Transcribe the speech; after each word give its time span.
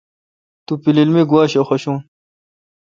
تو 0.65 0.73
پیلیل 0.83 1.09
می 1.15 1.23
گوا 1.29 1.41
شہ 1.51 1.61
حوشون۔ 1.67 1.97